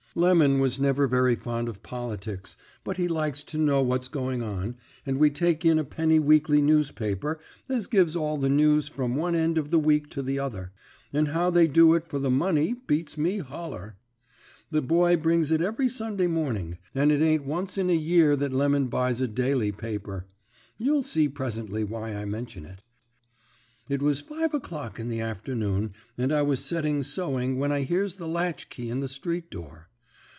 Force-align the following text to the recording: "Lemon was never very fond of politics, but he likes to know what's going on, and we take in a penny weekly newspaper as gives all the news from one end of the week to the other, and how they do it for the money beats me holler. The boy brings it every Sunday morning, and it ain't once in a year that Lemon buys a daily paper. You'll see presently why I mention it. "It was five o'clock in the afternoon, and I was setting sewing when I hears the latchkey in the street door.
"Lemon 0.13 0.59
was 0.59 0.77
never 0.77 1.07
very 1.07 1.35
fond 1.37 1.69
of 1.69 1.83
politics, 1.83 2.57
but 2.83 2.97
he 2.97 3.07
likes 3.07 3.43
to 3.43 3.57
know 3.57 3.81
what's 3.81 4.09
going 4.09 4.43
on, 4.43 4.75
and 5.05 5.17
we 5.17 5.29
take 5.29 5.63
in 5.63 5.79
a 5.79 5.85
penny 5.85 6.19
weekly 6.19 6.61
newspaper 6.61 7.39
as 7.69 7.87
gives 7.87 8.13
all 8.13 8.37
the 8.37 8.49
news 8.49 8.89
from 8.89 9.15
one 9.15 9.35
end 9.35 9.57
of 9.57 9.71
the 9.71 9.79
week 9.79 10.09
to 10.09 10.21
the 10.21 10.37
other, 10.37 10.73
and 11.13 11.29
how 11.29 11.49
they 11.49 11.65
do 11.65 11.93
it 11.93 12.05
for 12.09 12.19
the 12.19 12.29
money 12.29 12.73
beats 12.87 13.17
me 13.17 13.37
holler. 13.37 13.95
The 14.69 14.81
boy 14.81 15.15
brings 15.15 15.49
it 15.49 15.61
every 15.61 15.87
Sunday 15.87 16.27
morning, 16.27 16.77
and 16.93 17.09
it 17.09 17.21
ain't 17.21 17.45
once 17.45 17.77
in 17.77 17.89
a 17.89 17.93
year 17.95 18.35
that 18.35 18.51
Lemon 18.51 18.87
buys 18.87 19.21
a 19.21 19.29
daily 19.29 19.71
paper. 19.71 20.25
You'll 20.77 21.03
see 21.03 21.29
presently 21.29 21.85
why 21.85 22.13
I 22.15 22.25
mention 22.25 22.65
it. 22.65 22.83
"It 23.87 24.01
was 24.01 24.19
five 24.19 24.53
o'clock 24.53 24.99
in 24.99 25.07
the 25.07 25.21
afternoon, 25.21 25.93
and 26.17 26.33
I 26.33 26.41
was 26.41 26.59
setting 26.59 27.01
sewing 27.01 27.57
when 27.57 27.71
I 27.71 27.83
hears 27.83 28.15
the 28.15 28.27
latchkey 28.27 28.89
in 28.89 28.99
the 28.99 29.07
street 29.07 29.49
door. 29.49 29.87